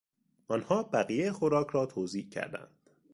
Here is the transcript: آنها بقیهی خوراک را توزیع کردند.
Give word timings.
آنها 0.47 0.83
بقیهی 0.83 1.31
خوراک 1.31 1.67
را 1.67 1.85
توزیع 1.85 2.29
کردند. 2.29 2.79